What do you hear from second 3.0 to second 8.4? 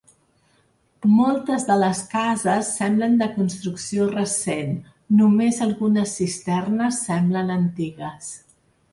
de construcció recent, només algunes cisternes semblen antigues.